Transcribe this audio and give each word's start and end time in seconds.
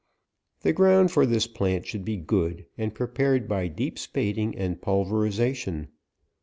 The 0.61 0.73
ground 0.73 1.11
for 1.11 1.27
this 1.27 1.45
plant 1.45 1.85
should 1.85 2.03
be 2.03 2.17
good, 2.17 2.65
and 2.75 2.91
prepared 2.95 3.47
by 3.47 3.67
deep 3.67 3.99
spading 3.99 4.55
and 4.57 4.81
pulveriza 4.81 5.53
tion. 5.53 5.89